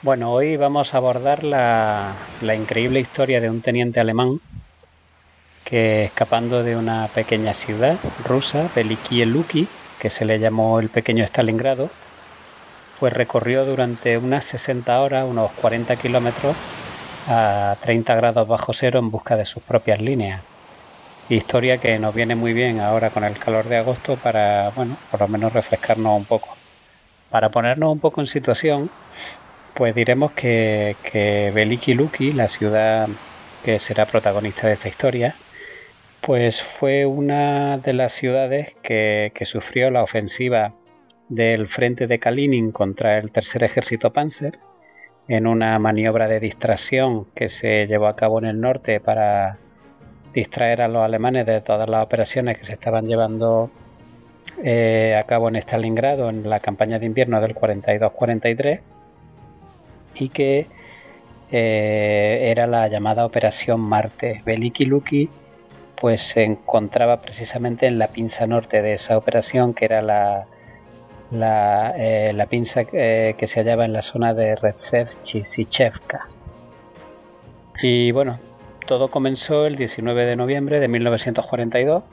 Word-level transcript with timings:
Bueno, 0.00 0.32
hoy 0.32 0.56
vamos 0.56 0.94
a 0.94 0.98
abordar 0.98 1.42
la, 1.42 2.14
increíble 2.56 3.00
historia 3.00 3.40
de 3.40 3.50
un 3.50 3.62
teniente 3.62 3.98
alemán 3.98 4.38
que 5.64 6.04
escapando 6.04 6.62
de 6.62 6.76
una 6.76 7.08
pequeña 7.08 7.52
ciudad 7.52 7.96
rusa, 8.24 8.68
Luki, 9.26 9.66
que 10.00 10.10
se 10.10 10.24
le 10.24 10.38
llamó 10.38 10.78
el 10.78 10.88
pequeño 10.88 11.24
Stalingrado, 11.24 11.90
pues 13.00 13.12
recorrió 13.12 13.64
durante 13.64 14.16
unas 14.16 14.44
60 14.44 15.00
horas, 15.00 15.26
unos 15.28 15.50
40 15.54 15.96
kilómetros, 15.96 16.54
a 17.28 17.76
30 17.82 18.14
grados 18.14 18.46
bajo 18.46 18.72
cero 18.74 19.00
en 19.00 19.10
busca 19.10 19.36
de 19.36 19.46
sus 19.46 19.64
propias 19.64 20.00
líneas. 20.00 20.42
Historia 21.28 21.78
que 21.78 21.98
nos 21.98 22.14
viene 22.14 22.36
muy 22.36 22.52
bien 22.52 22.78
ahora 22.78 23.10
con 23.10 23.24
el 23.24 23.36
calor 23.36 23.68
de 23.68 23.78
agosto 23.78 24.14
para, 24.16 24.70
bueno, 24.70 24.96
por 25.10 25.20
lo 25.20 25.26
menos 25.26 25.52
refrescarnos 25.52 26.16
un 26.16 26.24
poco. 26.24 26.56
Para 27.30 27.48
ponernos 27.48 27.92
un 27.92 27.98
poco 27.98 28.20
en 28.20 28.28
situación, 28.28 28.88
pues 29.74 29.94
diremos 29.94 30.32
que, 30.32 30.96
que 31.02 31.52
Beliki 31.54 31.94
Luki, 31.94 32.32
la 32.32 32.48
ciudad 32.48 33.08
que 33.64 33.78
será 33.78 34.06
protagonista 34.06 34.66
de 34.66 34.74
esta 34.74 34.88
historia, 34.88 35.34
pues 36.20 36.60
fue 36.78 37.06
una 37.06 37.78
de 37.78 37.92
las 37.92 38.12
ciudades 38.14 38.74
que, 38.82 39.32
sufrió 39.46 39.90
la 39.90 40.02
ofensiva 40.02 40.74
del 41.28 41.68
frente 41.68 42.06
de 42.06 42.18
Kalinin 42.18 42.72
contra 42.72 43.18
el 43.18 43.30
tercer 43.30 43.64
ejército 43.64 44.12
Panzer 44.12 44.58
en 45.28 45.46
una 45.46 45.78
maniobra 45.78 46.26
de 46.26 46.40
distracción 46.40 47.26
que 47.34 47.48
se 47.48 47.86
llevó 47.86 48.06
a 48.06 48.16
cabo 48.16 48.38
en 48.38 48.46
el 48.46 48.60
norte 48.60 49.00
para 49.00 49.58
distraer 50.32 50.82
a 50.82 50.88
los 50.88 51.02
alemanes 51.02 51.46
de 51.46 51.60
todas 51.60 51.88
las 51.88 52.04
operaciones 52.04 52.58
que 52.58 52.66
se 52.66 52.72
estaban 52.72 53.06
llevando 53.06 53.70
eh, 54.64 55.16
a 55.18 55.24
cabo 55.24 55.48
en 55.48 55.56
Stalingrado 55.56 56.30
en 56.30 56.48
la 56.48 56.60
campaña 56.60 56.98
de 56.98 57.06
invierno 57.06 57.40
del 57.40 57.54
42-43 57.54 58.80
y 60.18 60.28
que 60.30 60.66
eh, 61.50 62.50
era 62.50 62.66
la 62.66 62.88
llamada 62.88 63.24
Operación 63.24 63.80
Marte. 63.80 64.42
Veliki 64.44 64.84
Luki 64.84 65.28
pues 66.00 66.20
se 66.32 66.44
encontraba 66.44 67.16
precisamente 67.16 67.86
en 67.86 67.98
la 67.98 68.08
pinza 68.08 68.46
norte 68.46 68.82
de 68.82 68.94
esa 68.94 69.16
operación 69.16 69.74
que 69.74 69.84
era 69.84 70.00
la, 70.00 70.46
la, 71.32 71.94
eh, 71.96 72.46
pinza 72.48 72.82
eh, 72.92 73.34
que 73.36 73.48
se 73.48 73.60
hallaba 73.60 73.84
en 73.84 73.92
la 73.92 74.02
zona 74.02 74.34
de 74.34 74.54
Retsev 74.56 75.08
Chisichevka. 75.22 76.28
Y 77.82 78.12
bueno, 78.12 78.38
todo 78.86 79.08
comenzó 79.10 79.66
el 79.66 79.76
19 79.76 80.24
de 80.24 80.36
noviembre 80.36 80.80
de 80.80 80.88
1942 80.88 82.04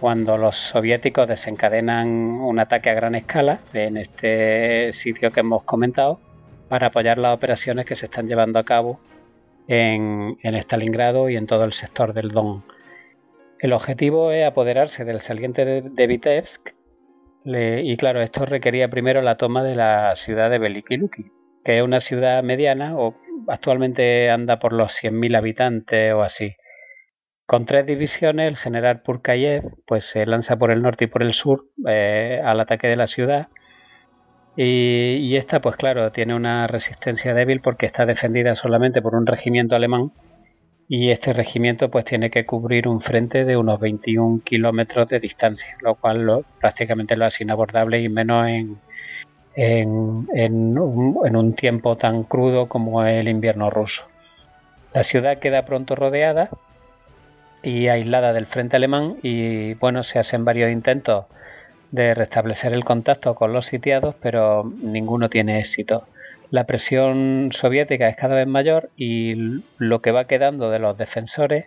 cuando 0.00 0.36
los 0.36 0.54
soviéticos 0.72 1.26
desencadenan 1.28 2.08
un 2.08 2.58
ataque 2.58 2.90
a 2.90 2.94
gran 2.94 3.14
escala 3.14 3.60
en 3.72 3.96
este 3.96 4.92
sitio 4.92 5.32
que 5.32 5.40
hemos 5.40 5.64
comentado 5.64 6.20
para 6.68 6.88
apoyar 6.88 7.18
las 7.18 7.34
operaciones 7.34 7.86
que 7.86 7.96
se 7.96 8.06
están 8.06 8.28
llevando 8.28 8.58
a 8.58 8.64
cabo 8.64 9.00
en, 9.66 10.36
en 10.42 10.54
Stalingrado 10.56 11.28
y 11.28 11.36
en 11.36 11.46
todo 11.46 11.64
el 11.64 11.72
sector 11.72 12.12
del 12.12 12.30
Don. 12.30 12.64
El 13.60 13.72
objetivo 13.72 14.30
es 14.30 14.46
apoderarse 14.46 15.04
del 15.04 15.20
saliente 15.20 15.64
de, 15.64 16.06
Vitebsk 16.06 16.74
y 17.44 17.96
claro, 17.96 18.20
esto 18.20 18.44
requería 18.44 18.88
primero 18.88 19.22
la 19.22 19.36
toma 19.36 19.64
de 19.64 19.74
la 19.74 20.14
ciudad 20.16 20.50
de 20.50 20.58
Belikiluki, 20.58 21.30
que 21.64 21.78
es 21.78 21.82
una 21.82 22.00
ciudad 22.00 22.42
mediana 22.42 22.96
o 22.96 23.16
actualmente 23.48 24.30
anda 24.30 24.58
por 24.58 24.72
los 24.72 24.92
100.000 25.02 25.36
habitantes 25.36 26.12
o 26.12 26.22
así. 26.22 26.54
Con 27.46 27.64
tres 27.64 27.86
divisiones, 27.86 28.48
el 28.48 28.56
general 28.58 29.00
Purkayev 29.02 29.62
pues 29.86 30.04
se 30.12 30.26
lanza 30.26 30.56
por 30.56 30.70
el 30.70 30.82
norte 30.82 31.04
y 31.04 31.08
por 31.08 31.22
el 31.22 31.32
sur 31.32 31.64
eh, 31.88 32.40
al 32.44 32.60
ataque 32.60 32.88
de 32.88 32.96
la 32.96 33.06
ciudad 33.06 33.48
y, 34.60 35.36
esta, 35.36 35.60
pues 35.60 35.76
claro, 35.76 36.10
tiene 36.10 36.34
una 36.34 36.66
resistencia 36.66 37.32
débil 37.32 37.60
porque 37.60 37.86
está 37.86 38.04
defendida 38.06 38.56
solamente 38.56 39.00
por 39.00 39.14
un 39.14 39.24
regimiento 39.24 39.76
alemán 39.76 40.10
y 40.88 41.10
este 41.10 41.32
regimiento 41.32 41.90
pues 41.90 42.04
tiene 42.04 42.28
que 42.28 42.44
cubrir 42.44 42.88
un 42.88 43.00
frente 43.00 43.44
de 43.44 43.56
unos 43.56 43.78
21 43.78 44.40
kilómetros 44.42 45.08
de 45.08 45.20
distancia, 45.20 45.76
lo 45.80 45.94
cual 45.94 46.24
lo, 46.24 46.44
prácticamente 46.60 47.16
lo 47.16 47.26
hace 47.26 47.44
inabordable 47.44 48.00
y 48.00 48.08
menos 48.08 48.48
en, 48.48 48.78
en, 49.54 50.26
en, 50.34 50.76
un, 50.76 51.24
en 51.24 51.36
un 51.36 51.54
tiempo 51.54 51.96
tan 51.96 52.24
crudo 52.24 52.66
como 52.66 53.04
el 53.04 53.28
invierno 53.28 53.70
ruso. 53.70 54.02
La 54.92 55.04
ciudad 55.04 55.38
queda 55.38 55.66
pronto 55.66 55.94
rodeada 55.94 56.50
y 57.62 57.86
aislada 57.86 58.32
del 58.32 58.46
frente 58.46 58.74
alemán 58.74 59.18
y 59.22 59.74
bueno, 59.74 60.02
se 60.02 60.18
hacen 60.18 60.44
varios 60.44 60.72
intentos 60.72 61.26
de 61.90 62.14
restablecer 62.14 62.72
el 62.72 62.84
contacto 62.84 63.34
con 63.34 63.52
los 63.52 63.66
sitiados, 63.66 64.14
pero 64.20 64.64
ninguno 64.82 65.28
tiene 65.28 65.60
éxito. 65.60 66.06
La 66.50 66.64
presión 66.64 67.50
soviética 67.52 68.08
es 68.08 68.16
cada 68.16 68.34
vez 68.34 68.46
mayor 68.46 68.90
y 68.96 69.62
lo 69.78 70.00
que 70.00 70.12
va 70.12 70.26
quedando 70.26 70.70
de 70.70 70.78
los 70.78 70.96
defensores 70.96 71.66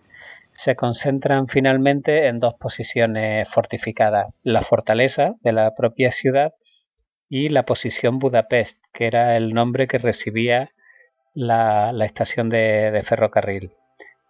se 0.53 0.75
concentran 0.75 1.47
finalmente 1.47 2.27
en 2.27 2.39
dos 2.39 2.55
posiciones 2.55 3.47
fortificadas, 3.49 4.33
la 4.43 4.63
fortaleza 4.63 5.35
de 5.41 5.53
la 5.53 5.73
propia 5.75 6.11
ciudad 6.11 6.53
y 7.29 7.49
la 7.49 7.63
posición 7.63 8.19
Budapest, 8.19 8.77
que 8.93 9.07
era 9.07 9.37
el 9.37 9.53
nombre 9.53 9.87
que 9.87 9.97
recibía 9.97 10.71
la, 11.33 11.93
estación 12.05 12.49
de, 12.49 13.03
ferrocarril, 13.07 13.71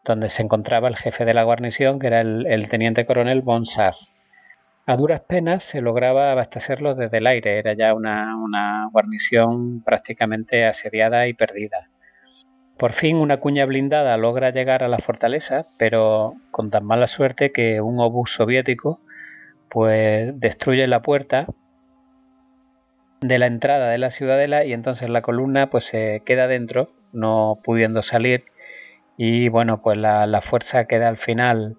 donde 0.05 0.29
se 0.29 0.43
encontraba 0.43 0.87
el 0.87 0.95
jefe 0.95 1.25
de 1.25 1.33
la 1.33 1.43
guarnición, 1.43 1.99
que 1.99 2.07
era 2.07 2.21
el, 2.21 2.67
teniente 2.69 3.05
coronel 3.05 3.41
von 3.41 3.65
Sass. 3.65 4.13
A 4.87 4.95
duras 4.97 5.21
penas 5.21 5.63
se 5.71 5.79
lograba 5.79 6.31
abastecerlo 6.31 6.95
desde 6.95 7.19
el 7.19 7.27
aire, 7.27 7.59
era 7.59 7.73
ya 7.73 7.93
una, 7.93 8.89
guarnición 8.91 9.83
prácticamente 9.83 10.65
asediada 10.65 11.27
y 11.27 11.33
perdida. 11.33 11.87
Por 12.77 12.93
fin 12.93 13.17
una 13.17 13.37
cuña 13.37 13.65
blindada 13.65 14.17
logra 14.17 14.49
llegar 14.49 14.83
a 14.83 14.87
la 14.87 14.97
fortaleza, 14.97 15.67
pero 15.77 16.33
con 16.49 16.71
tan 16.71 16.83
mala 16.83 17.07
suerte 17.07 17.51
que 17.51 17.79
un 17.79 17.99
obús 17.99 18.31
soviético 18.35 18.99
pues 19.69 20.37
destruye 20.39 20.87
la 20.87 21.01
puerta 21.01 21.45
de 23.21 23.37
la 23.37 23.45
entrada 23.45 23.89
de 23.89 23.99
la 23.99 24.09
ciudadela 24.09 24.65
y 24.65 24.73
entonces 24.73 25.09
la 25.09 25.21
columna 25.21 25.69
pues 25.69 25.85
se 25.85 26.23
queda 26.25 26.47
dentro, 26.47 26.89
no 27.13 27.59
pudiendo 27.63 28.01
salir 28.01 28.45
y 29.15 29.47
bueno 29.49 29.81
pues 29.83 29.97
la 29.97 30.41
fuerza 30.41 30.85
queda 30.85 31.07
al 31.07 31.17
final 31.17 31.77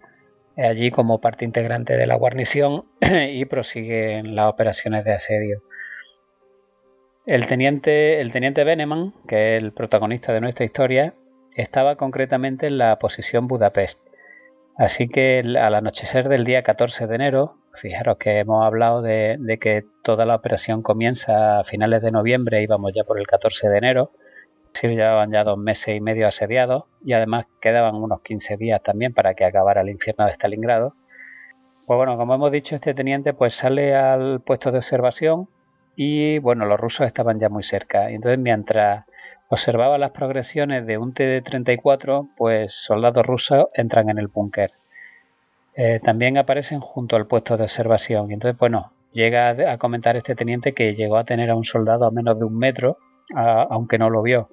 allí 0.57 0.91
como 0.91 1.21
parte 1.21 1.45
integrante 1.45 1.97
de 1.97 2.07
la 2.07 2.17
guarnición 2.17 2.85
y 3.01 3.45
prosiguen 3.47 4.35
las 4.35 4.51
operaciones 4.51 5.05
de 5.05 5.13
asedio. 5.13 5.63
El 7.27 7.47
teniente, 7.47 8.21
el 8.21 8.33
teniente 8.33 8.65
Beneman, 8.65 9.15
que 9.29 9.57
es 9.57 9.63
el 9.63 9.73
protagonista 9.73 10.33
de 10.33 10.41
nuestra 10.41 10.65
historia, 10.65 11.15
estaba 11.55 11.97
concretamente 11.97 12.67
en 12.67 12.79
la 12.79 12.99
posición 12.99 13.47
Budapest. 13.47 13.99
Así 14.77 15.09
que 15.09 15.41
al 15.41 15.75
anochecer 15.75 16.29
del 16.29 16.45
día 16.45 16.63
14 16.63 17.07
de 17.07 17.15
enero, 17.15 17.57
fijaros 17.81 18.17
que 18.19 18.39
hemos 18.39 18.65
hablado 18.65 19.03
de, 19.03 19.37
de 19.39 19.59
que 19.59 19.85
toda 20.03 20.27
la 20.27 20.35
operación 20.35 20.83
comienza 20.83 21.61
a 21.61 21.65
finales 21.65 22.03
de 22.03 22.11
noviembre 22.11 22.63
y 22.63 22.67
vamos 22.67 22.93
ya 22.95 23.05
por 23.05 23.19
el 23.19 23.27
14 23.27 23.69
de 23.69 23.79
enero, 23.79 24.11
Sí, 24.75 24.89
llevaban 24.89 25.31
ya 25.31 25.45
dos 25.45 25.59
meses 25.59 25.97
y 25.97 26.01
medio 26.01 26.27
asediados 26.27 26.85
y 27.05 27.13
además 27.13 27.47
quedaban 27.61 27.95
unos 27.95 28.23
15 28.23 28.57
días 28.57 28.83
también 28.83 29.13
para 29.13 29.35
que 29.35 29.45
acabara 29.45 29.83
el 29.83 29.91
infierno 29.91 30.27
de 30.27 30.33
Stalingrado. 30.33 30.95
Pues 31.87 31.97
bueno, 31.97 32.17
como 32.17 32.35
hemos 32.35 32.51
dicho, 32.53 32.75
este 32.75 32.95
teniente 32.95 33.35
pues 33.35 33.55
sale 33.57 33.95
al 33.95 34.41
puesto 34.41 34.71
de 34.71 34.79
observación 34.79 35.49
y 35.95 36.39
bueno, 36.39 36.65
los 36.65 36.81
rusos 36.81 37.07
estaban 37.07 37.39
ya 37.39 37.49
muy 37.49 37.65
cerca. 37.65 38.11
Entonces 38.11 38.39
mientras 38.39 39.05
observaba 39.49 39.99
las 39.99 40.13
progresiones 40.13 40.87
de 40.87 40.97
un 40.97 41.13
TD-34, 41.13 42.31
pues 42.37 42.73
soldados 42.87 43.27
rusos 43.27 43.67
entran 43.75 44.09
en 44.09 44.19
el 44.19 44.29
búnker. 44.29 44.73
Eh, 45.75 46.01
también 46.03 46.39
aparecen 46.39 46.81
junto 46.81 47.17
al 47.17 47.27
puesto 47.27 47.57
de 47.57 47.65
observación. 47.65 48.31
Entonces, 48.31 48.59
bueno, 48.59 48.93
llega 49.13 49.51
a 49.51 49.79
comentar 49.79 50.17
este 50.17 50.35
teniente 50.35 50.73
que 50.73 50.95
llegó 50.95 51.17
a 51.17 51.25
tener 51.25 51.51
a 51.51 51.57
un 51.57 51.65
soldado 51.65 52.07
a 52.07 52.11
menos 52.11 52.39
de 52.39 52.45
un 52.45 52.59
metro, 52.59 52.97
aunque 53.35 53.99
no 53.99 54.11
lo 54.11 54.23
vio. 54.23 54.49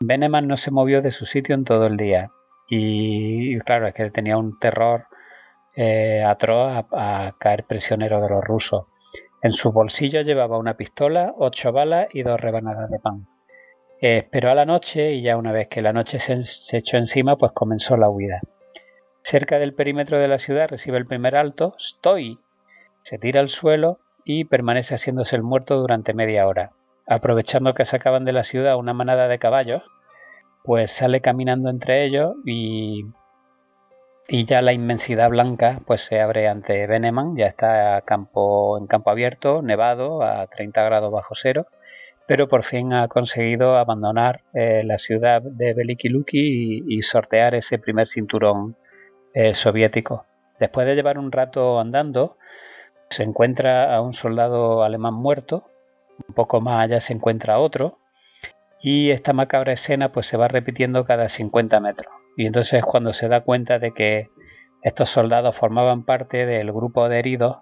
Beneman 0.00 0.48
no 0.48 0.56
se 0.56 0.70
movió 0.70 1.02
de 1.02 1.12
su 1.12 1.26
sitio 1.26 1.54
en 1.54 1.64
todo 1.64 1.86
el 1.86 1.96
día. 1.96 2.30
Y, 2.68 3.58
claro, 3.60 3.86
es 3.86 3.94
que 3.94 4.10
tenía 4.10 4.36
un 4.36 4.58
terror 4.58 5.06
eh, 5.76 6.22
atroz 6.26 6.86
a, 6.92 7.34
caer 7.38 7.64
prisionero 7.64 8.20
de 8.20 8.28
los 8.28 8.44
rusos. 8.44 8.86
En 9.42 9.52
su 9.52 9.72
bolsillo 9.72 10.22
llevaba 10.22 10.58
una 10.58 10.74
pistola, 10.74 11.34
ocho 11.36 11.72
balas 11.72 12.08
y 12.12 12.22
dos 12.22 12.40
rebanadas 12.40 12.90
de 12.90 12.98
pan. 12.98 13.26
esperó 14.00 14.50
a 14.50 14.54
la 14.54 14.64
noche 14.64 15.12
y 15.12 15.22
ya 15.22 15.36
una 15.36 15.52
vez 15.52 15.68
que 15.68 15.82
la 15.82 15.92
noche 15.92 16.18
se, 16.18 16.76
echó 16.76 16.96
encima, 16.96 17.36
pues 17.36 17.52
comenzó 17.52 17.96
la 17.96 18.08
huida. 18.08 18.40
Cerca 19.24 19.58
del 19.58 19.74
perímetro 19.74 20.18
de 20.18 20.28
la 20.28 20.38
ciudad 20.38 20.68
recibe 20.68 20.98
el 20.98 21.06
primer 21.06 21.36
alto, 21.36 21.74
estoy. 21.78 22.38
Se 23.02 23.18
tira 23.18 23.40
al 23.40 23.50
suelo 23.50 23.98
y 24.24 24.44
permanece 24.44 24.94
haciéndose 24.94 25.36
el 25.36 25.42
muerto 25.42 25.76
durante 25.76 26.14
media 26.14 26.46
hora 26.46 26.72
aprovechando 27.06 27.74
que 27.74 27.84
sacaban 27.84 28.24
de 28.24 28.32
la 28.32 28.44
ciudad 28.44 28.76
una 28.76 28.92
manada 28.92 29.28
de 29.28 29.38
caballos, 29.38 29.82
pues 30.64 30.90
sale 30.98 31.20
caminando 31.20 31.68
entre 31.70 32.04
ellos 32.04 32.34
y, 32.44 33.04
y 34.28 34.46
ya 34.46 34.62
la 34.62 34.72
inmensidad 34.72 35.28
blanca 35.30 35.80
pues 35.86 36.04
se 36.08 36.20
abre 36.20 36.48
ante 36.48 36.86
Beneman, 36.86 37.36
ya 37.36 37.46
está 37.46 38.00
campo, 38.02 38.78
en 38.78 38.86
campo 38.86 39.10
abierto, 39.10 39.62
nevado, 39.62 40.22
a 40.22 40.46
30 40.46 40.82
grados 40.84 41.12
bajo 41.12 41.34
cero, 41.34 41.66
pero 42.26 42.48
por 42.48 42.64
fin 42.64 42.92
ha 42.92 43.08
conseguido 43.08 43.76
abandonar 43.76 44.42
eh, 44.54 44.82
la 44.84 44.98
ciudad 44.98 45.42
de 45.42 45.74
Velikiluki 45.74 46.84
y, 46.86 47.02
sortear 47.02 47.54
ese 47.54 47.78
primer 47.78 48.08
cinturón 48.08 48.76
eh, 49.34 49.54
soviético. 49.54 50.24
Después 50.60 50.86
de 50.86 50.94
llevar 50.94 51.18
un 51.18 51.32
rato 51.32 51.80
andando, 51.80 52.36
se 53.10 53.24
encuentra 53.24 53.94
a 53.94 54.00
un 54.00 54.14
soldado 54.14 54.82
alemán 54.84 55.14
muerto, 55.14 55.64
un 56.28 56.34
poco 56.34 56.60
más 56.60 56.84
allá 56.84 57.00
se 57.00 57.12
encuentra 57.12 57.58
otro, 57.58 57.98
y 58.82 59.10
esta 59.10 59.32
macabra 59.32 59.72
escena 59.72 60.12
pues 60.12 60.26
se 60.26 60.36
va 60.36 60.48
repitiendo 60.48 61.04
cada 61.04 61.28
50 61.28 61.78
metros. 61.80 62.12
Y 62.36 62.46
entonces 62.46 62.82
cuando 62.84 63.12
se 63.12 63.28
da 63.28 63.42
cuenta 63.42 63.78
de 63.78 63.92
que 63.92 64.28
estos 64.82 65.10
soldados 65.10 65.56
formaban 65.56 66.04
parte 66.04 66.44
del 66.46 66.72
grupo 66.72 67.08
de 67.08 67.20
heridos 67.20 67.58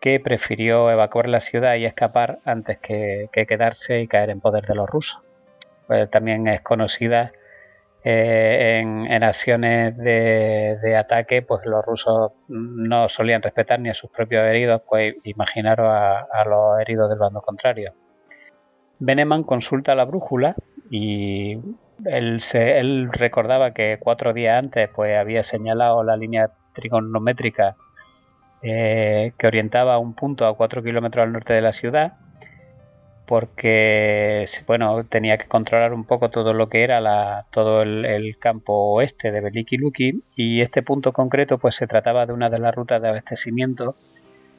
que 0.00 0.20
prefirió 0.20 0.90
evacuar 0.90 1.28
la 1.28 1.40
ciudad 1.40 1.74
y 1.74 1.84
escapar 1.84 2.38
antes 2.44 2.78
que, 2.78 3.28
quedarse 3.32 4.00
y 4.00 4.06
caer 4.06 4.30
en 4.30 4.40
poder 4.40 4.66
de 4.66 4.74
los 4.74 4.88
rusos. 4.88 5.18
Pues 5.86 6.08
también 6.10 6.46
es 6.46 6.60
conocida 6.60 7.32
eh, 8.06 8.80
en, 8.82 9.22
acciones 9.22 9.96
de, 9.96 10.96
ataque, 10.96 11.40
pues 11.40 11.64
los 11.64 11.82
rusos 11.82 12.32
no 12.48 13.08
solían 13.08 13.40
respetar 13.40 13.80
ni 13.80 13.88
a 13.88 13.94
sus 13.94 14.10
propios 14.10 14.44
heridos, 14.44 14.82
pues 14.86 15.14
imaginaros 15.24 15.86
a, 15.88 16.44
los 16.44 16.78
heridos 16.80 17.08
del 17.08 17.18
bando 17.18 17.40
contrario. 17.40 17.94
Beneman 18.98 19.42
consulta 19.42 19.94
la 19.94 20.04
brújula 20.04 20.54
y 20.90 21.58
él, 22.04 23.08
recordaba 23.10 23.72
que 23.72 23.96
cuatro 23.98 24.34
días 24.34 24.58
antes 24.58 24.90
pues 24.94 25.16
había 25.16 25.42
señalado 25.42 26.04
la 26.04 26.16
línea 26.16 26.50
trigonométrica 26.74 27.76
eh, 28.62 29.32
que 29.38 29.46
orientaba 29.46 29.98
un 29.98 30.14
punto 30.14 30.46
a 30.46 30.56
cuatro 30.56 30.82
kilómetros 30.82 31.22
al 31.22 31.32
norte 31.32 31.54
de 31.54 31.62
la 31.62 31.72
ciudad 31.72 32.12
porque 33.26 34.46
bueno 34.66 35.04
tenía 35.04 35.38
que 35.38 35.48
controlar 35.48 35.92
un 35.94 36.04
poco 36.04 36.30
todo 36.30 36.52
lo 36.52 36.68
que 36.68 36.84
era 36.84 37.00
la, 37.00 37.46
todo 37.50 37.82
el, 37.82 38.36
campo 38.38 38.72
oeste 38.94 39.30
de 39.32 39.40
Beliki 39.40 39.76
Luki 39.76 40.22
y 40.36 40.60
este 40.60 40.82
punto 40.82 41.12
concreto 41.12 41.58
pues 41.58 41.76
se 41.76 41.86
trataba 41.86 42.26
de 42.26 42.32
una 42.32 42.50
de 42.50 42.58
las 42.58 42.74
rutas 42.74 43.00
de 43.00 43.08
abastecimiento 43.08 43.94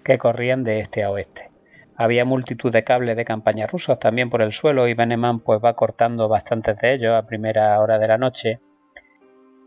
que 0.03 0.17
corrían 0.17 0.63
de 0.63 0.79
este 0.81 1.03
a 1.03 1.12
oeste. 1.12 1.50
Había 1.97 2.25
multitud 2.25 2.71
de 2.71 2.83
cables 2.83 3.15
de 3.15 3.25
campaña 3.25 3.67
rusos 3.67 4.00
también 4.00 4.29
por 4.29 4.41
el 4.41 4.51
suelo 4.51 4.88
y 4.88 4.94
Beneman 4.94 5.39
pues 5.39 5.63
va 5.63 5.75
cortando 5.75 6.27
bastantes 6.27 6.77
de 6.79 6.94
ellos 6.95 7.13
a 7.13 7.27
primera 7.27 7.79
hora 7.79 8.00
de 8.00 8.07
la 8.07 8.17
noche 8.17 8.59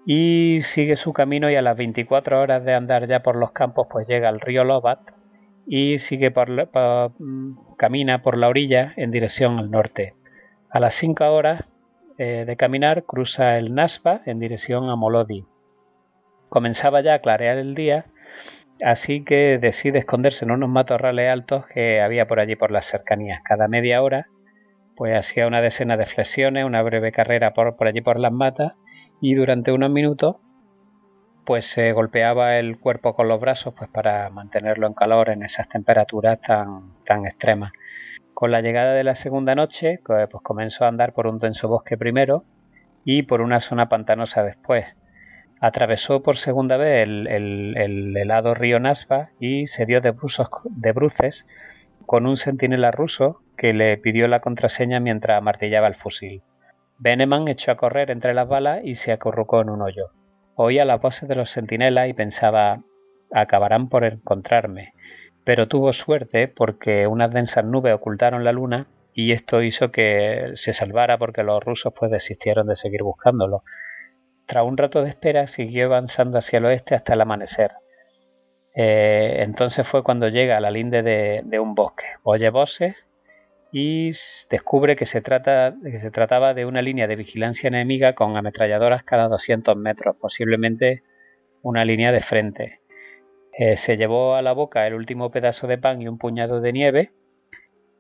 y 0.07 0.61
sigue 0.75 0.97
su 0.97 1.13
camino 1.13 1.51
y 1.51 1.57
a 1.57 1.63
las 1.63 1.77
24 1.77 2.41
horas 2.41 2.65
de 2.65 2.75
andar 2.75 3.07
ya 3.07 3.21
por 3.21 3.37
los 3.37 3.53
campos 3.53 3.87
pues 3.91 4.07
llega 4.09 4.29
al 4.29 4.41
río 4.41 4.65
Lobat 4.65 5.18
y 5.69 5.99
sigue 5.99 6.31
por, 6.31 6.49
camina 7.77 8.23
por 8.23 8.39
la 8.39 8.49
orilla 8.49 8.95
en 8.97 9.11
dirección 9.11 9.59
al 9.59 9.71
norte. 9.71 10.15
A 10.71 10.81
las 10.81 10.95
5 10.99 11.25
horas 11.25 11.65
eh, 12.17 12.45
de 12.47 12.57
caminar 12.57 13.05
cruza 13.05 13.59
el 13.59 13.75
Nasba 13.75 14.23
en 14.25 14.41
dirección 14.41 14.89
a 14.89 14.97
Molodi. 14.97 15.45
Comenzaba 16.49 17.03
ya 17.03 17.15
a 17.15 17.19
clarear 17.21 17.59
el 17.59 17.75
día 17.75 18.07
así 18.83 19.25
que 19.25 19.59
decide 19.59 19.99
esconderse 19.99 20.45
en 20.45 20.51
unos 20.51 20.69
matorrales 20.69 21.31
altos 21.31 21.67
que 21.67 22.01
había 22.01 22.27
por 22.27 22.41
allí 22.41 22.57
por 22.57 22.71
las 22.71 22.87
cercanías. 22.87 23.41
Cada 23.45 23.69
media 23.69 24.03
hora, 24.03 24.27
pues 24.97 25.17
hacía 25.17 25.47
una 25.47 25.61
decena 25.61 25.97
de 25.97 26.07
flexiones, 26.07 26.65
una 26.65 26.83
breve 26.83 27.13
carrera 27.13 27.53
por, 27.53 27.77
por 27.77 27.87
allí 27.87 28.01
por 28.01 28.19
las 28.19 28.33
matas 28.33 28.73
y 29.21 29.35
durante 29.35 29.73
unos 29.73 29.91
minutos 29.91 30.37
pues 31.49 31.65
se 31.73 31.93
golpeaba 31.93 32.59
el 32.59 32.79
cuerpo 32.79 33.15
con 33.15 33.27
los 33.27 33.41
brazos 33.41 33.73
pues 33.73 33.89
para 33.89 34.29
mantenerlo 34.29 34.87
en 34.87 34.93
calor 34.93 35.31
en 35.31 35.43
esas 35.43 35.67
temperaturas 35.67 36.39
tan, 36.43 36.93
tan 37.07 37.25
extremas. 37.25 37.73
Con 38.35 38.51
la 38.51 38.61
llegada 38.61 38.93
de 38.93 39.03
la 39.03 39.17
segunda 39.17 39.55
noche, 39.55 39.99
pues 40.05 40.29
comenzó 40.43 40.85
a 40.85 40.89
andar 40.89 41.15
por 41.15 41.27
un 41.27 41.39
denso 41.39 41.67
bosque 41.67 41.97
primero 41.97 42.45
y 43.03 43.23
por 43.23 43.41
una 43.41 43.63
zona 43.63 43.89
pantanosa 43.89 44.43
después 44.43 44.85
atravesó 45.59 46.23
por 46.23 46.37
segunda 46.37 46.77
vez 46.77 47.09
el, 47.09 48.15
helado 48.15 48.53
río 48.53 48.79
Nasva 48.79 49.31
y 49.41 49.69
se 49.69 49.87
dio 49.87 50.03
de, 50.03 50.13
de 50.13 50.93
bruces 50.93 51.47
con 52.05 52.27
un 52.27 52.37
centinela 52.37 52.91
ruso 52.91 53.41
que 53.57 53.73
le 53.73 53.97
pidió 53.97 54.29
la 54.29 54.41
contraseña 54.41 55.01
mientras 55.01 55.43
martillaba 55.43 55.89
el 55.89 55.95
fusil. 55.95 56.43
Beneman 56.99 57.49
echó 57.49 57.71
a 57.71 57.79
correr 57.79 58.11
entre 58.11 58.35
las 58.35 58.47
balas 58.47 58.81
y 58.85 58.97
se 58.97 59.13
acurrucó 59.13 59.63
en 59.63 59.71
un 59.71 59.81
hoyo. 59.81 60.11
Oía 60.61 60.85
las 60.85 61.01
voces 61.01 61.29
de 61.29 61.37
los 61.37 61.53
centinelas 61.53 62.09
y 62.09 62.15
pensaba 62.15 62.81
acabarán 63.33 63.89
por 63.89 64.05
encontrarme. 64.05 64.93
Pero 65.45 65.69
tuvo 65.69 65.93
suerte 65.93 66.49
porque 66.49 67.07
unas 67.07 67.33
densas 67.33 67.65
nubes 67.65 67.95
ocultaron 67.95 68.43
la 68.43 68.51
luna 68.51 68.89
y 69.15 69.31
esto 69.31 69.63
hizo 69.63 69.93
que 69.93 70.51
se 70.57 70.75
salvara 70.75 71.17
porque 71.17 71.45
los 71.45 71.63
rusos 71.63 71.93
pues 71.97 72.11
desistieron 72.11 72.67
de 72.67 72.75
seguir 72.75 73.05
buscándolo. 73.05 73.63
Tras 74.49 74.65
un 74.65 74.77
rato 74.77 75.05
de 75.05 75.11
espera 75.11 75.47
siguió 75.47 75.87
avanzando 75.87 76.39
hacia 76.39 76.57
el 76.57 76.65
oeste 76.65 76.97
hasta 76.97 77.15
el 77.15 77.21
amanecer. 77.21 77.71
Eh, 78.75 79.45
entonces 79.45 79.87
fue 79.87 80.03
cuando 80.03 80.27
llega 80.27 80.57
a 80.57 80.61
la 80.61 80.73
linde 80.73 81.05
de, 81.05 81.61
un 81.61 81.77
bosque. 81.77 82.05
Oye 82.25 82.51
voces 82.51 82.97
y 83.73 84.13
descubre 84.51 84.97
que 84.97 85.07
se, 85.07 85.21
trata, 85.21 85.75
que 85.83 86.01
se 86.01 86.11
trataba 86.11 86.55
de 86.55 86.65
una 86.65 86.83
línea 86.83 87.07
de 87.07 87.17
vigilancia 87.17 87.69
enemiga 87.69 88.15
con 88.15 88.37
ametralladoras 88.37 89.03
cada 89.03 89.29
200 89.29 89.77
metros, 89.77 90.17
posiblemente 90.21 91.03
una 91.63 91.85
línea 91.85 92.13
de 92.13 92.23
frente. 92.23 92.81
Eh, 93.59 93.77
se 93.77 93.97
llevó 93.97 94.35
a 94.35 94.43
la 94.43 94.53
boca 94.53 94.87
el 94.87 94.95
último 94.95 95.31
pedazo 95.31 95.67
de 95.67 95.79
pan 95.79 96.01
y 96.01 96.09
un 96.09 96.19
puñado 96.19 96.61
de 96.61 96.73
nieve 96.73 97.11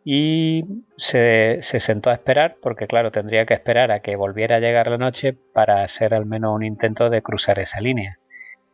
y 0.05 0.65
se, 0.97 1.61
sentó 1.62 2.11
a 2.11 2.15
esperar 2.15 2.56
porque 2.62 2.87
claro 2.87 3.11
tendría 3.11 3.44
que 3.44 3.55
esperar 3.55 3.91
a 3.91 4.00
que 4.00 4.17
volviera 4.17 4.56
a 4.56 4.61
llegar 4.61 4.88
la 4.88 4.99
noche 4.99 5.37
para 5.53 5.82
hacer 5.82 6.15
al 6.15 6.26
menos 6.26 6.55
un 6.55 6.65
intento 6.65 7.11
de 7.11 7.23
cruzar 7.23 7.59
esa 7.59 7.81
línea. 7.81 8.17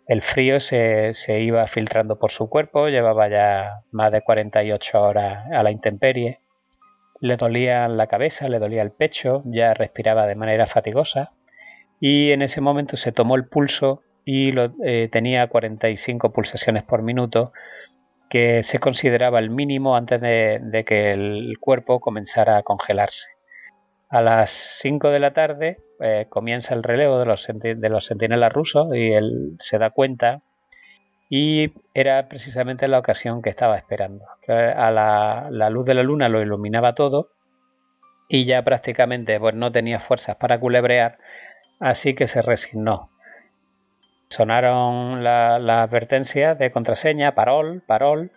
El 0.07 0.21
frío 0.23 0.61
se, 0.61 1.15
se 1.15 1.41
iba 1.41 1.67
filtrando 1.67 2.19
por 2.19 2.31
su 2.31 2.49
cuerpo, 2.51 2.89
llevaba 2.89 3.29
ya 3.29 3.81
más 3.91 4.13
de 4.13 4.21
48 4.21 5.01
horas 5.01 5.47
a 5.51 5.63
la 5.63 5.71
intemperie, 5.71 6.41
le 7.21 7.37
dolía 7.37 7.89
la 7.89 8.07
cabeza, 8.07 8.49
le 8.49 8.59
dolía 8.59 8.83
el 8.83 8.91
pecho, 8.91 9.43
ya 9.47 9.75
respiraba 9.75 10.27
de 10.27 10.35
manera 10.35 10.67
fatigosa 10.67 11.33
y 12.01 12.33
en 12.33 12.43
ese 12.43 12.61
momento 12.61 12.97
se 12.97 13.13
tomó 13.13 13.37
el 13.37 13.47
pulso 13.47 14.03
y 14.25 14.53
lo, 14.53 14.73
eh, 14.85 15.09
tenía 15.13 15.47
45 15.49 16.33
pulsaciones 16.33 16.83
por 16.83 17.03
minuto, 17.03 17.53
que 18.29 18.63
se 18.65 18.79
consideraba 18.79 19.39
el 19.39 19.51
mínimo 19.51 19.97
antes 19.97 20.21
de, 20.21 20.85
que 20.87 21.13
el 21.13 21.57
cuerpo 21.61 22.01
comenzara 22.01 22.57
a 22.57 22.63
congelarse. 22.63 23.27
A 24.09 24.23
las 24.23 24.51
5 24.81 25.11
de 25.11 25.19
la 25.21 25.33
tarde 25.33 25.79
eh, 26.01 26.27
comienza 26.29 26.75
el 26.75 26.83
relevo 26.83 27.19
de 27.19 27.27
los, 27.27 27.47
de 27.47 27.89
los 27.89 28.07
sentinelas 28.07 28.53
rusos 28.53 28.95
y 28.95 29.13
él 29.13 29.57
se 29.61 29.79
da 29.79 29.91
cuenta 29.91 30.43
y 31.29 31.73
era 31.95 32.29
precisamente 32.29 32.89
la 32.89 32.99
ocasión 32.99 33.43
que 33.43 33.51
estaba 33.51 33.77
esperando. 33.77 34.25
A 34.49 34.91
la, 34.91 35.49
la, 35.51 35.71
luz 35.71 35.87
de 35.87 35.95
la 35.95 36.03
luna 36.03 36.29
lo 36.29 36.43
iluminaba 36.43 36.95
todo 36.95 37.31
y 38.29 38.45
ya 38.45 38.63
prácticamente 38.63 39.39
pues, 39.39 39.55
no 39.55 39.73
tenía 39.73 40.01
fuerzas 40.01 40.37
para 40.37 40.59
culebrear, 40.59 41.19
así 41.81 42.15
que 42.15 42.29
se 42.29 42.43
resignó. 42.43 43.11
Sonaron 44.29 45.23
las 45.23 45.61
la 45.63 45.83
advertencias 45.83 46.59
de 46.59 46.73
contraseña, 46.73 47.35
parol, 47.35 47.83
parol. 47.87 48.33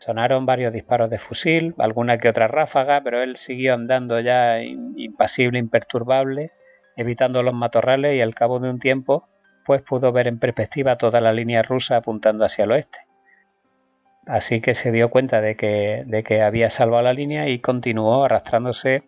Sonaron 0.00 0.44
varios 0.44 0.72
disparos 0.72 1.08
de 1.10 1.18
fusil, 1.18 1.74
alguna 1.78 2.18
que 2.18 2.28
otra 2.28 2.48
ráfaga, 2.48 3.02
pero 3.02 3.22
él 3.22 3.36
siguió 3.36 3.74
andando 3.74 4.18
ya 4.20 4.60
impasible, 4.62 5.58
imperturbable, 5.58 6.52
evitando 6.96 7.42
los 7.42 7.54
matorrales 7.54 8.16
y 8.16 8.20
al 8.20 8.34
cabo 8.34 8.60
de 8.60 8.70
un 8.70 8.80
tiempo, 8.80 9.29
pudo 9.78 10.12
ver 10.12 10.26
en 10.26 10.38
perspectiva 10.38 10.98
toda 10.98 11.20
la 11.20 11.32
línea 11.32 11.62
rusa 11.62 11.96
apuntando 11.96 12.44
hacia 12.44 12.64
el 12.64 12.72
oeste. 12.72 12.98
Así 14.26 14.60
que 14.60 14.74
se 14.74 14.92
dio 14.92 15.10
cuenta 15.10 15.40
de 15.40 15.56
que, 15.56 16.04
de 16.06 16.22
que 16.22 16.42
había 16.42 16.70
salvado 16.70 17.02
la 17.02 17.12
línea 17.12 17.48
y 17.48 17.60
continuó 17.60 18.24
arrastrándose 18.24 19.04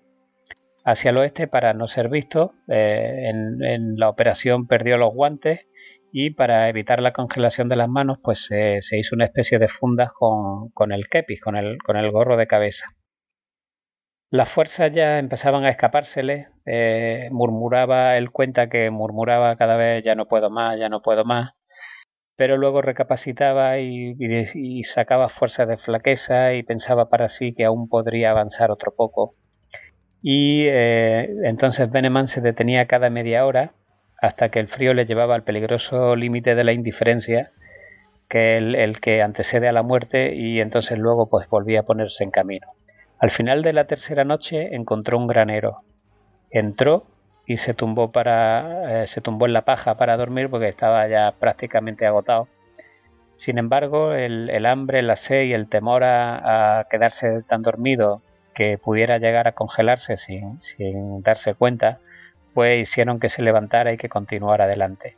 hacia 0.85 1.11
el 1.11 1.19
oeste 1.19 1.47
para 1.47 1.75
no 1.75 1.87
ser 1.87 2.09
visto. 2.09 2.55
Eh, 2.69 3.31
en 3.31 3.97
la 3.97 4.09
operación 4.09 4.67
perdió 4.67 4.97
los 4.97 5.13
guantes 5.13 5.67
y 6.13 6.31
para 6.31 6.69
evitar 6.69 7.01
la 7.01 7.13
congelación 7.13 7.69
de 7.69 7.77
las 7.77 7.89
manos 7.89 8.19
pues 8.23 8.45
se 8.49 8.99
hizo 8.99 9.15
una 9.15 9.25
especie 9.25 9.59
de 9.59 9.69
fundas 9.69 10.13
con, 10.13 10.69
con 10.71 10.93
el 10.93 11.09
kepis, 11.09 11.41
con 11.41 11.57
el, 11.57 11.79
con 11.79 11.97
el 11.97 12.11
gorro 12.11 12.37
de 12.37 12.47
cabeza. 12.47 12.85
Las 14.33 14.49
fuerzas 14.49 14.91
ya 14.95 15.19
empezaban 15.19 15.65
a 15.67 15.69
escapársele, 15.69 16.49
eh, 16.65 17.29
murmuraba, 17.33 18.17
él 18.17 18.31
cuenta 18.31 18.71
que 18.71 18.89
murmuraba 18.89 19.57
cada 19.57 19.77
vez 19.77 20.03
ya 20.03 20.15
no 20.15 20.27
puedo 20.27 20.49
más, 20.49 20.79
ya 20.79 20.89
no 20.89 21.03
puedo 21.03 21.27
más, 21.27 21.53
pero 22.35 22.57
luego 22.57 22.81
recapacitaba 22.81 23.79
y, 23.81 24.17
y, 24.19 24.85
sacaba 24.85 25.29
fuerzas 25.29 25.69
de 25.69 25.77
flaqueza 25.77 26.55
y 26.55 26.63
pensaba 26.63 27.11
para 27.11 27.29
sí 27.29 27.53
que 27.55 27.67
aún 27.67 27.91
podría 27.91 28.31
avanzar 28.31 28.71
otro 28.71 28.95
poco. 28.97 29.35
Y 30.23 30.65
eh, 30.67 31.29
entonces 31.45 31.91
Beneman 31.91 32.29
se 32.29 32.41
detenía 32.41 32.87
cada 32.87 33.11
media 33.11 33.45
hora 33.45 33.75
hasta 34.23 34.49
que 34.49 34.61
el 34.61 34.69
frío 34.69 34.95
le 34.95 35.05
llevaba 35.05 35.35
al 35.35 35.45
peligroso 35.45 36.17
límite 36.17 36.55
de 36.55 36.65
la 36.65 36.73
indiferencia, 36.73 37.51
que 38.31 38.57
el, 38.57 38.77
el 38.77 38.99
que 39.03 39.21
antecede 39.21 39.69
a 39.69 39.73
la 39.73 39.83
muerte, 39.83 40.35
y 40.35 40.61
entonces 40.61 40.99
luego 40.99 41.29
pues 41.29 41.47
volvía 41.51 41.81
a 41.81 41.85
ponerse 41.85 42.25
en 42.25 42.31
camino. 42.31 42.69
Al 43.23 43.31
final 43.31 43.63
de 43.63 43.73
la 43.73 43.85
tercera 43.85 44.25
noche 44.25 44.75
encontró 44.75 45.17
un 45.17 45.29
granero. 45.29 45.83
Entró 46.51 47.05
y 47.47 47.57
se 47.59 47.73
tumbó 47.73 48.11
para 48.11 49.05
eh, 49.05 49.07
se 49.07 49.21
tumbó 49.21 49.47
en 49.47 49.53
la 49.53 49.63
paja 49.63 49.97
para 49.97 50.17
dormir 50.17 50.51
porque 50.51 50.69
estaba 50.69 51.07
ya 51.07 51.33
prácticamente 51.39 52.05
agotado. 52.05 52.49
Sin 53.37 53.59
embargo, 53.59 54.13
el, 54.13 54.67
hambre, 54.67 55.03
la 55.03 55.15
sed 55.15 55.45
y 55.45 55.53
el 55.53 55.69
temor 55.69 56.03
a, 56.03 56.85
quedarse 56.91 57.45
tan 57.45 57.63
dormido 57.63 58.23
que 58.57 58.77
pudiera 58.77 59.19
llegar 59.19 59.47
a 59.47 59.53
congelarse 59.53 60.17
sin, 60.17 60.61
sin 60.61 61.23
darse 61.23 61.55
cuenta, 61.55 62.01
pues 62.55 62.89
hicieron 62.89 63.21
que 63.21 63.31
se 63.31 63.43
levantara 63.43 63.93
y 63.93 63.99
que 63.99 64.09
continuara 64.09 64.65
adelante. 64.65 65.17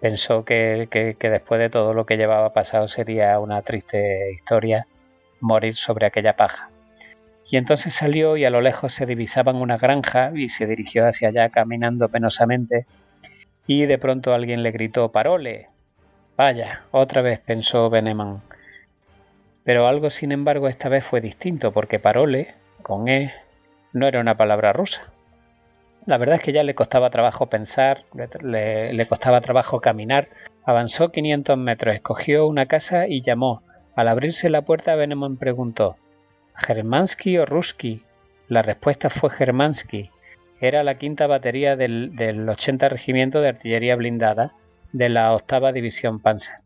Pensó 0.00 0.44
que, 0.44 0.86
que, 0.88 1.16
que 1.18 1.30
después 1.30 1.58
de 1.60 1.68
todo 1.68 1.94
lo 1.94 2.06
que 2.06 2.16
llevaba 2.16 2.52
pasado 2.52 2.86
sería 2.86 3.40
una 3.40 3.62
triste 3.62 4.32
historia 4.34 4.86
morir 5.40 5.74
sobre 5.74 6.06
aquella 6.06 6.36
paja. 6.36 6.70
Y 7.50 7.56
entonces 7.56 7.92
salió 7.94 8.36
y 8.36 8.44
a 8.44 8.50
lo 8.50 8.60
lejos 8.60 8.94
se 8.94 9.06
divisaban 9.06 9.56
una 9.56 9.76
granja 9.76 10.30
y 10.34 10.48
se 10.50 10.66
dirigió 10.66 11.04
hacia 11.06 11.28
allá 11.28 11.48
caminando 11.48 12.08
penosamente 12.08 12.86
y 13.66 13.86
de 13.86 13.98
pronto 13.98 14.32
alguien 14.32 14.62
le 14.62 14.70
gritó 14.70 15.10
Parole. 15.10 15.66
Vaya, 16.36 16.82
otra 16.92 17.22
vez 17.22 17.40
pensó 17.40 17.90
Beneman. 17.90 18.40
Pero 19.64 19.88
algo 19.88 20.10
sin 20.10 20.30
embargo 20.30 20.68
esta 20.68 20.88
vez 20.88 21.04
fue 21.06 21.20
distinto 21.20 21.72
porque 21.72 21.98
Parole, 21.98 22.54
con 22.82 23.08
E, 23.08 23.32
no 23.92 24.06
era 24.06 24.20
una 24.20 24.36
palabra 24.36 24.72
rusa. 24.72 25.00
La 26.06 26.18
verdad 26.18 26.36
es 26.36 26.42
que 26.42 26.52
ya 26.52 26.62
le 26.62 26.76
costaba 26.76 27.10
trabajo 27.10 27.46
pensar, 27.46 28.04
le, 28.42 29.06
costaba 29.08 29.40
trabajo 29.40 29.80
caminar. 29.80 30.28
Avanzó 30.64 31.10
500 31.10 31.58
metros, 31.58 31.96
escogió 31.96 32.46
una 32.46 32.66
casa 32.66 33.08
y 33.08 33.22
llamó. 33.22 33.62
Al 33.96 34.06
abrirse 34.06 34.50
la 34.50 34.62
puerta, 34.62 34.94
Beneman 34.94 35.36
preguntó 35.36 35.96
¿Germansky 36.56 37.38
o 37.38 37.46
Ruski? 37.46 38.02
La 38.48 38.62
respuesta 38.62 39.10
fue 39.10 39.30
Germansky. 39.30 40.10
Era 40.60 40.82
la 40.84 40.96
quinta 40.96 41.26
batería 41.26 41.76
del, 41.76 42.14
del 42.16 42.48
80 42.48 42.88
Regimiento 42.88 43.40
de 43.40 43.48
Artillería 43.48 43.96
Blindada 43.96 44.52
de 44.92 45.08
la 45.08 45.32
octava 45.32 45.72
División 45.72 46.20
Panzer. 46.20 46.56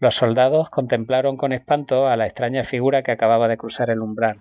Los 0.00 0.14
soldados 0.14 0.70
contemplaron 0.70 1.36
con 1.36 1.52
espanto 1.52 2.08
a 2.08 2.16
la 2.16 2.26
extraña 2.26 2.64
figura 2.64 3.02
que 3.02 3.12
acababa 3.12 3.48
de 3.48 3.58
cruzar 3.58 3.90
el 3.90 4.00
umbral. 4.00 4.38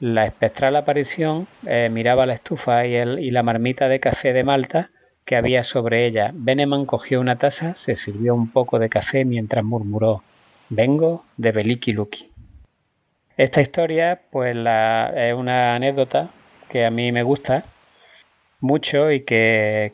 La 0.00 0.26
espectral 0.26 0.76
aparición 0.76 1.46
eh, 1.66 1.88
miraba 1.90 2.26
la 2.26 2.34
estufa 2.34 2.86
y, 2.86 2.94
el, 2.94 3.18
y 3.20 3.30
la 3.30 3.42
marmita 3.42 3.88
de 3.88 4.00
café 4.00 4.32
de 4.32 4.44
Malta 4.44 4.90
que 5.24 5.36
había 5.36 5.62
sobre 5.62 6.06
ella. 6.06 6.30
Beneman 6.34 6.86
cogió 6.86 7.20
una 7.20 7.36
taza, 7.36 7.74
se 7.74 7.96
sirvió 7.96 8.34
un 8.34 8.50
poco 8.50 8.78
de 8.78 8.88
café 8.88 9.24
mientras 9.24 9.64
murmuró 9.64 10.22
Vengo 10.70 11.24
de 11.36 11.52
Beliki 11.52 11.92
Luki. 11.92 12.30
Esta 13.38 13.60
historia, 13.60 14.22
pues 14.32 14.56
la, 14.56 15.12
es 15.14 15.32
una 15.32 15.76
anécdota 15.76 16.30
que 16.68 16.84
a 16.84 16.90
mí 16.90 17.12
me 17.12 17.22
gusta 17.22 17.66
mucho 18.60 19.12
y 19.12 19.24
que, 19.24 19.92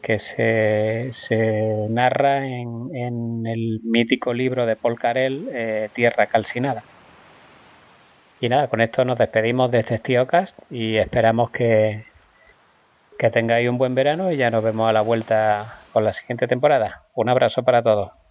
se, 1.18 1.86
narra 1.90 2.46
en, 2.46 3.46
el 3.46 3.80
mítico 3.84 4.32
libro 4.32 4.64
de 4.64 4.76
Paul 4.76 4.98
Carell, 4.98 5.50
eh, 5.52 5.90
Tierra 5.92 6.26
Calcinada. 6.28 6.84
Y 8.40 8.48
nada, 8.48 8.68
con 8.68 8.80
esto 8.80 9.04
nos 9.04 9.18
despedimos 9.18 9.70
de 9.70 9.80
este 9.80 10.00
Cast 10.26 10.58
y 10.70 10.96
esperamos 10.96 11.50
que, 11.50 12.06
que 13.18 13.28
tengáis 13.28 13.68
un 13.68 13.76
buen 13.76 13.94
verano 13.94 14.32
y 14.32 14.38
ya 14.38 14.50
nos 14.50 14.64
vemos 14.64 14.88
a 14.88 14.94
la 14.94 15.02
vuelta 15.02 15.80
con 15.92 16.02
la 16.02 16.14
siguiente 16.14 16.48
temporada. 16.48 17.02
Un 17.14 17.28
abrazo 17.28 17.62
para 17.62 17.82
todos. 17.82 18.23